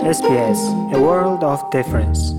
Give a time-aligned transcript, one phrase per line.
[0.00, 0.56] SBS
[0.96, 2.32] A World of Difference.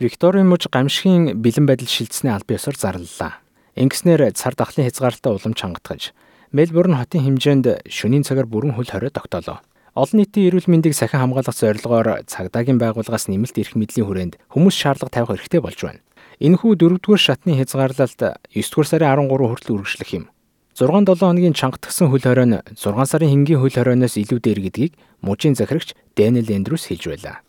[0.00, 3.44] Викторийн мужи гамшигын бэлэн байдал шилжсэний албан ёсоор зарлалаа.
[3.76, 6.16] Ингэснээр цар тахлын хязгаарлалтаа улам чангатгаж,
[6.48, 9.60] Мельбурн хотын хэмжээнд шөнийн цагаар бүрэн хөл хорой тогтоолоо.
[9.92, 15.12] Олон нийтийн эрүүл мэндийг сахин хамгаалах зорилгоор цагдаагийн байгууллагаас нэмэлт эрх мэдлийн хүрээнд хүмүүс шаардлага
[15.12, 16.00] тавих хэрэгтэй болж байна.
[16.40, 20.24] Энэхүү дөрөвдүгээр шатны хязгаарлалт 9 дугаар сарын 13 хүртэл үргэлжлэх юм.
[20.72, 25.92] 6-7 хоногийн чангатгсан хөл хоройн 6 сарын хингийн хөл хоройноос илүү дээр гэдгийг мужийн захирагч
[26.16, 27.44] Дэнэл Эндрюс хэлж байлаа.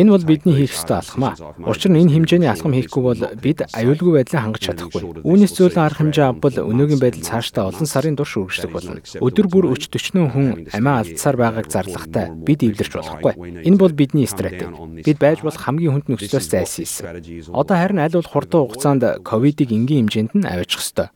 [0.00, 1.36] Энэ бол бидний хийх ёстой алхам аа.
[1.68, 5.20] Учир нь энэ хэмжээний алхам хийхгүй бол бид аюулгүй байдлаа хангаж чадахгүй.
[5.28, 8.96] Үүнээс зөөлөн арга хэмжээ авбал өнөөгийн байдал цаашдаа олон сарын турш үргэлжлэх болно.
[9.20, 13.32] Өдөр бүр 40 40 хүн амиа алдсаар байгааг зарлахтай бид эвлэрч болохгүй.
[13.60, 14.72] Энэ бол бидний стратеги.
[15.04, 17.52] Бид байж болох хамгийн хүнд нөхцлөөс зайлсхийсэн.
[17.52, 21.12] Одоо харин аль болох хурдан хугацаанд ковидыг энгийн хэмжээнд нь аваачих ёстой.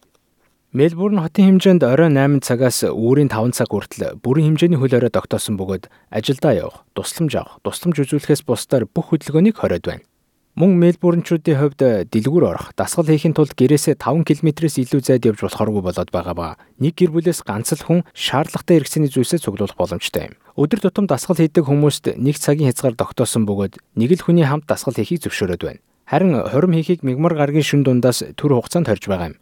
[0.71, 5.59] Мельбурн хотын хэмжээнд оройн 8 цагаас үүрийн 5 цаг хүртэл бүрэн хэмжээний хөл орой тогтоосон
[5.59, 10.07] бөгөөд ажилдаа явах, тусламж авах, тусламж үзүүлэхээс бусдаар бүх хөдөлгөөнийг хориод байна.
[10.55, 11.83] Мөн Мельбурнчүүдийн хувьд
[12.15, 16.55] дэлгүүр орох, дасгал хийхин тулд гэрээсээ 5 км-с илүү зайд явж болохгүй болоод байгаа ба
[16.79, 20.39] нэг гэр бүлээс ганц л хүн шаардлагатай хэрэгцээний зүйлсээ цуглуулах боломжтой юм.
[20.55, 24.95] Өдөр тутам дасгал хийдэг хүмүүст нэг цагийн хязгаар тогтоосон бөгөөд нэг л хүний хамт дасгал
[24.95, 25.83] хийхийг зөвшөөрöd байна.
[26.07, 29.39] Харин хорим хийхийг мигмар гарагийн шүн дундаас төр хугацаанд хорж байгаа юм.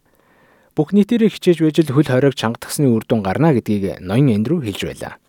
[0.79, 4.87] Бүх нийтээрээ хичээж байж л хөл хориг чангатгсны үр дүн гарна гэдгийг ноён Эндрю хэлж
[4.87, 5.19] байлаа.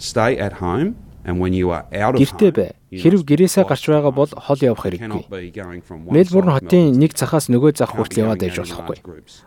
[0.00, 0.96] Stay at home
[1.28, 2.72] and when you are out of Гэртээ бай.
[2.88, 6.08] Хэрв гэрээсээ гарч байгаа бол хол явах хэрэггүй.
[6.08, 8.96] Мельбурн хотын нэг захаас нөгөө зах хүртэл яваад байж болохгүй.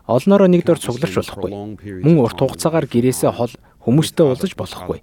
[0.06, 1.50] Олноороо нэг дор цугларч болохгүй.
[2.06, 3.50] Мөн урт хугацаагаар гэрээсээ хол
[3.82, 5.02] хүмүүстэй уулзаж болохгүй.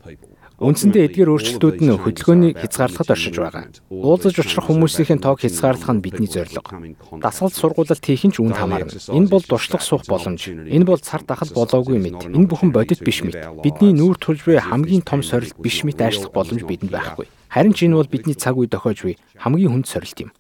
[0.65, 3.69] Үндсэндээ эдгээр өөрчлөлтүүд нь хөдөлгөөнийг хязгаарлахад оршиж байгаа.
[3.93, 6.73] Уулзаж учрах хүмүүсийн тоог хязгаарлах нь бидний зорилго.
[7.21, 8.89] Дасгалт сургуулалт хийх нь ч үүнд хамаарна.
[8.89, 10.49] Энэ бол дуршлаг суух боломж.
[10.49, 12.33] Энэ бол цар тахал болоогүй мэд.
[12.33, 13.37] Энэ бүхэн бодит биш мэд.
[13.61, 17.29] Бидний нүүр тулж буй хамгийн том сорилт биш мэд ажиллах боломж бидэнд байхгүй.
[17.53, 20.33] Харин ч энэ бол бидний цаг үе дохиож буй хамгийн хүнд сорилт юм.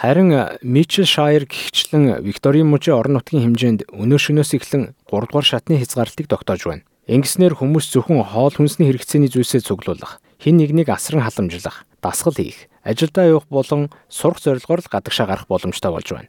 [0.00, 0.32] Харин
[0.64, 6.24] Мичел Шайер гихчлэн Викторийн мужийн орон нутгийн хэмжээнд өнөө шөнөөс эхлэн 3 дугаар шатны хязгаарлалтыг
[6.24, 6.82] тогтоож байна.
[7.08, 13.24] Ингэснээр хүмүүс зөвхөн хоол хүнсний хэрэгцээний зүйлсээ цуглуулах, хэн нэгнийг асран халамжлах, дасгал хийх, ажилдаа
[13.24, 16.28] явах болон сурах зорилгоор л гадагшаа гарах боломжтой болж байна.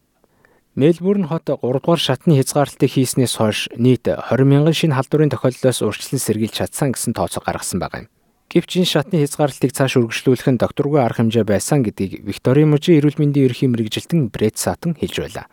[0.80, 6.24] Мельбурн хот 3 дугаар шатны хязгаарлалтыг хийснээс хойш нийт 20 мянган шинэ халдварын тохиолдлоос урьдчилан
[6.24, 8.12] сэргийлж чадсан гэсэн тооцоо гаргасан байгаа юм.
[8.48, 13.20] Гэвч энэ шатны хязгаарлалтыг цааш үргэлжлүүлэх нь докторгүй арга хэмжээ байсан гэдгийг Викторийн мужийн эрүүл
[13.20, 15.52] мэндийн ерөнхий мэрэгжилтэн Брэд Сатан хэлж байлаа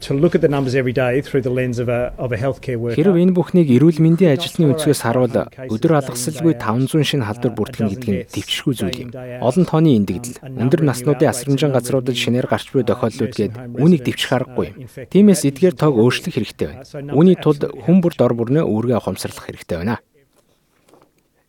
[0.00, 2.78] to look at the numbers every day through the lens of a of a healthcare
[2.80, 2.96] worker.
[2.96, 5.36] Хэрв энэ бүхнийг эрүүл мэндийн ажилтны өнцгөөс харуул
[5.68, 9.10] өдөр алгасалгүй 500 шинэ халдвар бүртгэн гэдэг нь төвчшгүй зүйл юм.
[9.44, 14.66] Олон тооны эндэгдэл, өндөр наснуудын асрамжин газруудад шинээр гарч буй тохиолдлууд гээд үүнийг дэвчих аргагүй
[14.72, 14.76] юм.
[14.88, 16.84] Тиймээс эдгээр тоог өөрчлөх хэрэгтэй байна.
[17.12, 20.00] Үүний тулд хүн бүр дор бүрнээ үүргээ ухамсарлах хэрэгтэй байна.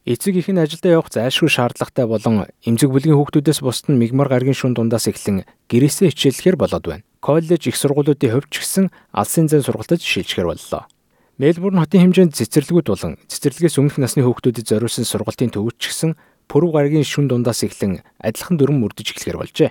[0.02, 4.58] Эцэг их нь ажилдаа явах зайлшгүй шаардлагатай болон эмзэг бүлгийн хүүхдүүдээс бусд нь мигмар гаргийн
[4.58, 7.06] шүн дундаас эхлэн гэрээсээ хичээллэхээр болоод байна.
[7.22, 10.90] Коллеж их сургуулиудын хувьд ч гэсэн алсын зэн сургалтад шилжихээр боллоо.
[11.38, 16.18] Мельбурн хотын хэмжээнд цэцэрлэгүүд болон цэцэрлэгээс өмнөх насны хүүхдүүдэд зориулсан сургалтын төвөд ч гэсэн
[16.50, 19.70] пүрэв гаргийн шүн дундаас эхлэн адилхан дүрм мөрдөж эхлэхээр болжээ.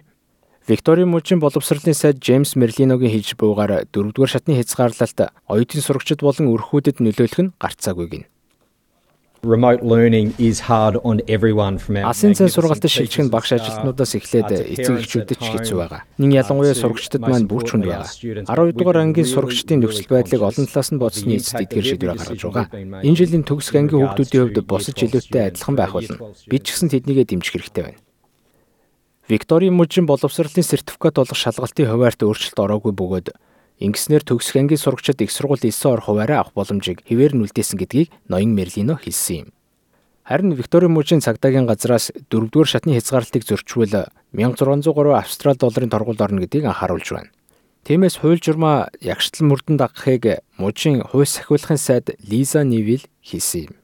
[0.71, 7.03] Викторийн мужийн боловсролын сайд Джеймс Мерлиногийн хэлж буугаар 4-р шатны хязгаарлалт оюутны сурагчид болон өрхүүдэд
[7.03, 8.25] нөлөөлөх нь гарцаагүй гин.
[9.43, 14.13] Remote learning is hard on everyone from our Асын цай сургалтад шилжих нь багш ажилтнуудаас
[14.13, 16.05] эхлээд эцэг эхчүүдэд ч хэцүү байгаа.
[16.21, 18.05] Нин ялангуяа сурагчдад маань бүр чүнд байгаа.
[18.05, 22.67] 12 дугаар ангийн сурагчдын нөхцөл байдлыг олон талаас нь бодсны эцэст эдгээр шийдвэр гаргаж байгаа.
[23.01, 26.37] Энэ жилийн төгсөх ангийн хүүхдүүдийн хувьд босож илүүтэй адилхан байх болно.
[26.45, 28.01] Бид ч гэсэн тэднийгээ дэмжих хэрэгтэй байна.
[29.25, 33.33] Викторийн мужийн боловсролын сертификат олох шалгалтын хуваарьт өөрчлөлт ороогүй бөгөөд
[33.81, 38.13] Ингэснээр төгсөх ангийн сурагчид их сургууль 9 ор хуваараа авах боломжийг хэвээр нь үлдээсэн гэдгийг
[38.29, 39.49] ноён Мерлино хэлсэн юм.
[40.29, 46.69] Харин Викторийн мужийн цагдаагийн газраас 4-р шатны хязгаарлалтыг зөрчвөл 1603 австрал долларын торгуульд орно гэдгийг
[46.69, 47.33] анхааруулж байна.
[47.89, 53.75] Тиймээс хууль журмаа ягштал мөрдөн дагахыг мужийн хууль сахиулахын сайд Лиза Нивил хэлсэн юм.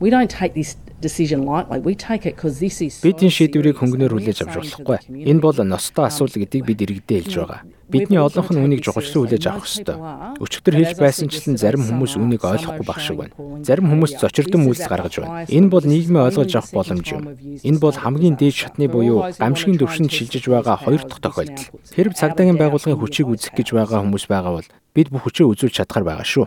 [0.00, 1.80] We don't take this decision lightly.
[1.80, 4.98] We take it because this is Бид энэ шийдвэрийг хөнгөнөөр хүлээж авч болохгүй.
[5.12, 7.60] Энэ бол ностой асуудал гэдгийг бид иргэдээ хэлж байгаа.
[7.86, 9.96] Бидний олонх нь үнийг жухалшруу хүлээж авах ёстой.
[10.42, 13.34] Өчигдөр хэлж байсанчлан зарим хүмүүс үнийг ойлгохгүй баг шиг байна.
[13.62, 15.46] Зарим хүмүүс зочирдон үйлс гаргаж байна.
[15.46, 17.22] Энэ бол нийгмээ ойлгож авах боломж юм.
[17.62, 21.70] Энэ бол хамгийн дээд шатны буюу гамшигын төвшөнд шилжиж байгаа хоёр дахь тохиолдол.
[21.94, 26.02] Хэрв цагдаагийн байгууллагын хүчийг үзэх гэж байгаа хүмүүс байгаа бол бид бүх хүчээ үзүүлж чадхаар
[26.02, 26.46] байгаа шүү.